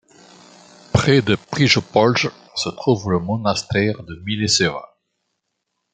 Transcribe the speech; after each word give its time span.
Près 0.93 1.21
de 1.21 1.35
Prijepolje 1.35 2.31
se 2.55 2.69
trouve 2.69 3.11
le 3.11 3.19
monastère 3.19 4.01
de 4.01 4.15
Mileševa. 4.25 4.97